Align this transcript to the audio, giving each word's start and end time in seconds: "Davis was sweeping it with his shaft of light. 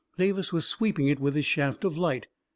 "Davis 0.17 0.51
was 0.51 0.65
sweeping 0.67 1.07
it 1.09 1.19
with 1.19 1.35
his 1.35 1.45
shaft 1.45 1.83
of 1.83 1.95
light. 1.95 2.27